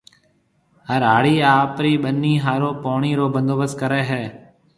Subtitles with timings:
[0.89, 4.23] هر هاڙِي آپرِي ٻنِي هاورن پوڻِي رو بندوبست ڪريَ هيَ۔